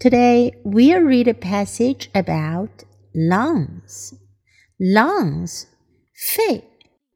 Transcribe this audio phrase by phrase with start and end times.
[0.00, 2.84] Today we'll read a passage about
[3.14, 4.14] lungs.
[4.78, 5.66] Lungs,
[6.14, 6.64] 肺,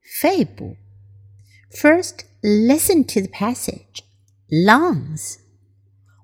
[0.02, 0.76] 肺部.
[1.78, 4.02] First, listen to the passage.
[4.50, 5.38] Lungs.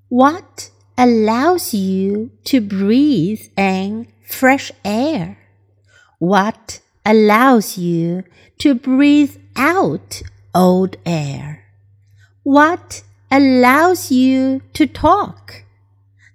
[0.09, 5.39] What allows you to breathe in fresh air?
[6.19, 8.25] What allows you
[8.59, 10.23] to breathe out
[10.55, 11.65] old air?
[12.43, 15.65] What allows you to talk?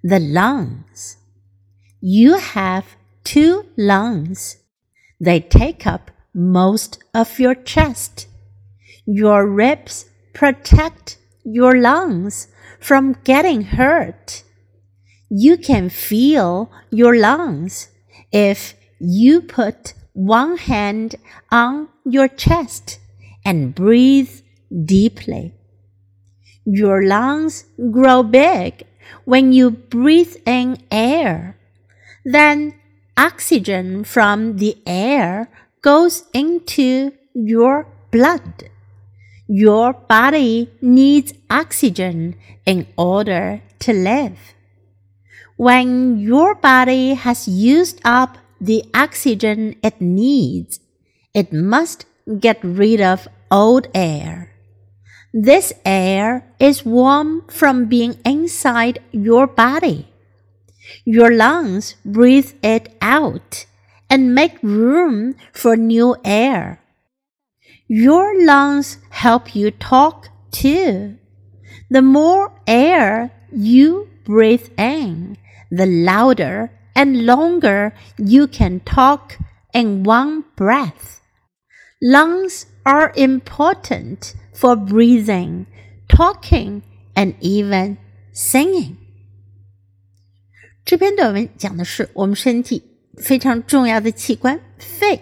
[0.07, 1.17] The lungs.
[2.01, 4.59] You have two lungs.
[5.19, 8.29] They take up most of your chest.
[9.05, 12.47] Your ribs protect your lungs
[12.79, 14.45] from getting hurt.
[15.29, 17.89] You can feel your lungs
[18.31, 21.17] if you put one hand
[21.51, 23.01] on your chest
[23.45, 25.56] and breathe deeply.
[26.67, 28.83] Your lungs grow big
[29.25, 31.57] when you breathe in air.
[32.25, 32.75] Then
[33.17, 35.49] oxygen from the air
[35.81, 38.69] goes into your blood.
[39.47, 42.35] Your body needs oxygen
[42.67, 44.39] in order to live.
[45.57, 50.81] When your body has used up the oxygen it needs,
[51.33, 52.07] it must
[52.41, 54.56] get rid of old air.
[55.39, 60.09] This air is warm from being inside your body.
[61.05, 63.67] Your lungs breathe it out
[64.09, 66.81] and make room for new air.
[67.87, 71.19] Your lungs help you talk too.
[71.91, 75.37] The more air you breathe in,
[75.71, 79.37] the louder and longer you can talk
[79.75, 81.21] in one breath.
[82.01, 85.66] Lungs are important for breathing,
[86.08, 86.82] talking,
[87.14, 87.98] and even
[88.34, 88.96] singing.
[90.84, 92.84] 这篇短文讲的是我们身体
[93.18, 95.22] 非常重要的器官肺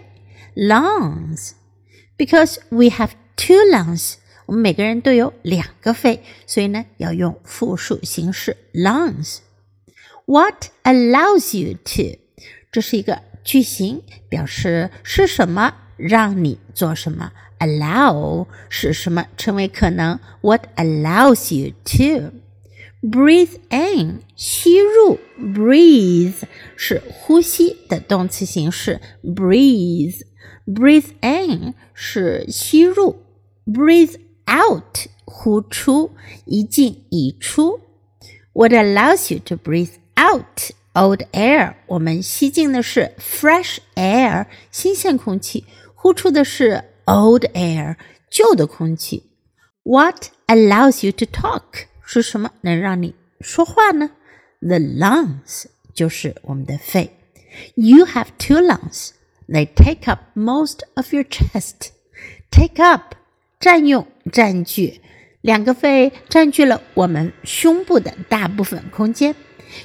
[0.55, 4.15] （lungs）。Because we have two lungs，
[4.45, 12.19] 我们每个人都有两个肺，所以呢要用复数形式 lungs。What allows you to？
[12.71, 17.32] 这是一个句型，表示是什么 让你做什么。
[17.64, 22.36] allow 使什么成为可能？What allows you to
[23.02, 26.42] breathe in 吸入，breathe
[26.76, 30.22] 是呼吸的动词形式，breathe
[30.66, 33.22] breathe in 是吸入
[33.66, 34.16] ，breathe
[34.46, 36.10] out 呼出，
[36.44, 37.80] 一进一出。
[38.52, 41.74] What allows you to breathe out old air？
[41.86, 47.96] 我们吸进的是 fresh air 新鲜空气，呼出的是 old air
[48.30, 49.30] 旧的空气。
[49.82, 54.10] What allows you to talk 是什么能让你说话呢
[54.60, 57.10] ？The lungs 就是我们的肺。
[57.74, 59.10] You have two lungs.
[59.46, 61.90] They take up most of your chest.
[62.50, 63.14] Take up
[63.60, 65.00] 占用、占据，
[65.42, 69.34] 两个肺占据了我们胸部的大部分空间。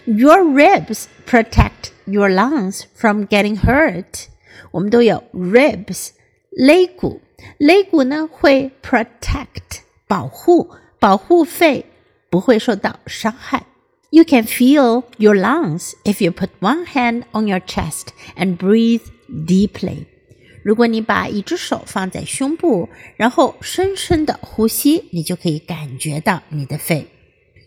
[0.06, 4.26] Your ribs protect your lungs from getting hurt.
[4.70, 6.10] 我们都有 ribs
[6.50, 7.20] 肋骨，
[7.58, 11.86] 肋骨呢会 protect 保护，保护肺
[12.30, 13.66] 不会受到伤害。
[14.10, 20.06] You can feel your lungs if you put one hand on your chest and breathe deeply.
[20.62, 27.08] 如果你把一只手放在胸部，然后深深的呼吸，你就可以感觉到你的肺。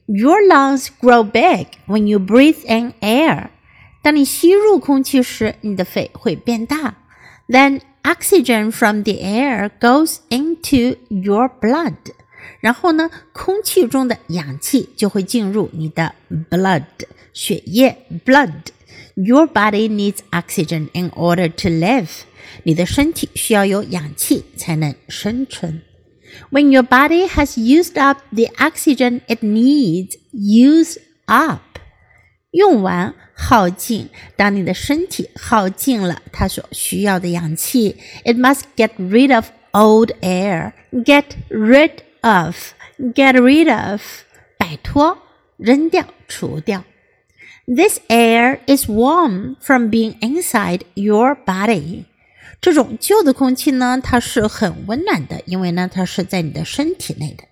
[0.08, 3.50] Your lungs grow big when you breathe in air.
[4.02, 6.96] 当你吸入空气时，你的肺会变大。
[7.50, 11.96] Then oxygen from the air goes into your blood.
[12.62, 16.16] 然后呢，空气中的氧气就会进入你的
[16.50, 16.84] blood
[17.34, 22.22] 血液 blood。Your body needs oxygen in order to live.
[22.64, 25.82] 你的身体需要有氧气才能生存。
[26.50, 31.62] When your body has used up the oxygen it needs, use up.
[32.52, 34.10] 用完耗尽。
[34.36, 40.74] 当你的身体耗尽了它所需要的氧气，it must get rid of old air.
[40.92, 41.92] Get rid
[42.22, 42.56] of,
[42.98, 44.02] get rid of，
[44.58, 45.18] 摆脱，
[45.58, 46.84] 扔掉，除掉。
[47.68, 52.06] This air is warm from being inside your body.
[52.63, 57.43] 这种旧的空气呢，它是很温暖的，因为呢，它是在你的身体内的。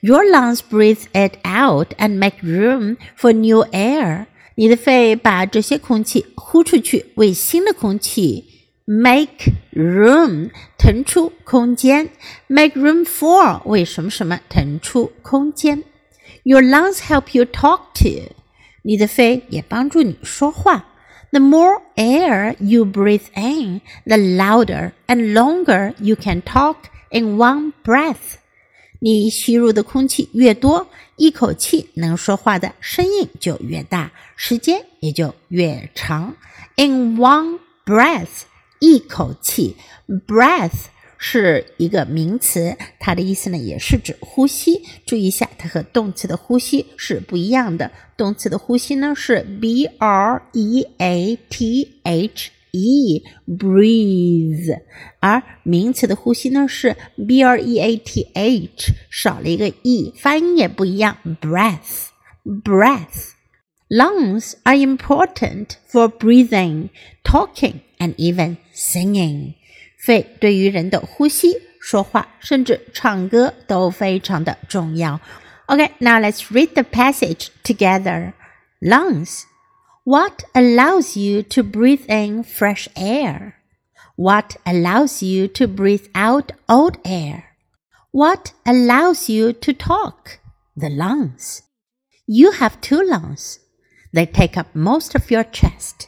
[0.00, 4.26] Your lungs breathe it out and make room for new air.
[4.54, 8.44] 你的肺把这些空气呼出去，为新的空气
[8.84, 12.10] make room 腾出空间
[12.46, 15.82] ，make room for 为什么什么腾出空间。
[16.44, 18.34] Your lungs help you talk to，
[18.82, 20.86] 你的肺也帮助你说话。
[21.31, 26.75] The more air you breathe in, the louder and longer you can talk
[27.09, 28.37] in one breath.
[28.99, 30.87] 你吸入的空气越多，
[31.17, 36.35] 一口气能说话的声音就越大，时间也就越长。
[36.77, 38.43] In one breath，
[38.79, 39.75] 一口气，
[40.07, 40.85] breath
[41.19, 44.81] 是一个名词，它的意思呢也是指呼吸。
[45.05, 47.91] 注意一下，它和动词的呼吸是不一样的。
[48.17, 54.81] 动词的呼吸呢是 b r e a t h。e breathe，
[55.21, 62.09] 而名词的呼吸呢是 b r e a t h，少了一个 e，发音也不一样，breath
[62.43, 66.89] breath。Lungs are important for breathing,
[67.23, 69.53] talking, and even singing.
[69.99, 75.19] 肺对于人的呼吸、说话，甚至唱歌都非常的重要。
[75.67, 78.33] Okay, now let's read the passage together.
[78.81, 79.45] Lungs
[80.05, 83.55] what allows you to breathe in fresh air?
[84.15, 87.45] What allows you to breathe out old air?
[88.11, 90.39] What allows you to talk?
[90.77, 91.63] The lungs.
[92.27, 93.57] You have two lungs.
[94.13, 96.07] They take up most of your chest.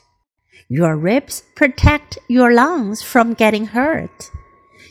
[0.72, 4.30] Your ribs protect your lungs from getting hurt.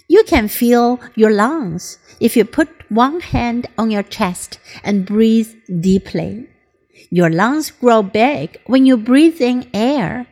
[0.08, 5.50] You can feel your lungs if you put one hand on your chest and breathe
[5.80, 6.46] deeply.
[7.10, 10.28] Your lungs grow big when you breathe in air.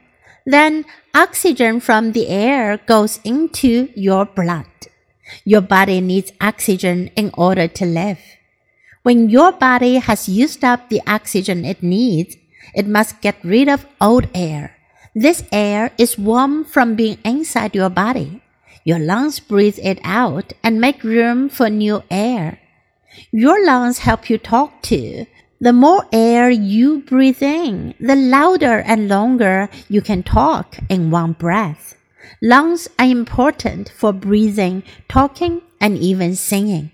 [0.45, 0.85] Then
[1.15, 4.69] oxygen from the air goes into your blood.
[5.45, 8.21] Your body needs oxygen in order to live.
[9.01, 12.37] When your body has used up the oxygen it needs,
[12.75, 14.75] it must get rid of old air.
[15.18, 18.42] This air is warm from being inside your body.
[18.84, 22.58] Your lungs breathe it out and make room for new air.
[23.30, 25.26] Your lungs help you talk too.
[25.60, 31.32] The more air you breathe in, the louder and longer you can talk in one
[31.32, 31.94] breath.
[32.42, 36.90] Lungs are important for breathing, talking, and even singing.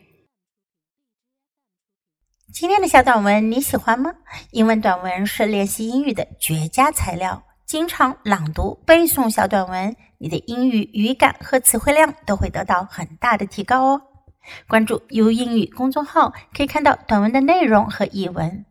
[2.52, 4.12] 今天的小短文你喜欢吗？
[4.50, 7.42] 英文短文是练习英语的绝佳材料。
[7.65, 14.01] 经常朗读、背诵小短文，你的英语语感和词汇量都会得到很大的提高哦。
[14.67, 18.65] 关注 U 英语公众号，可以看到短文的内容和译文。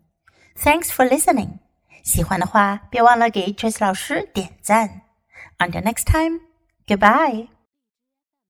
[0.57, 1.59] Thanks for listening。
[2.05, 5.03] 喜欢的话，别忘了给 Trace 老师点赞。
[5.59, 6.41] Until next time,
[6.87, 7.54] goodbye.